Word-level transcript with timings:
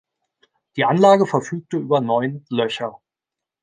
Die 0.77 0.83
Anlage 0.85 1.27
verfügte 1.27 1.77
über 1.77 2.01
neun 2.01 2.43
Löcher. 2.49 2.99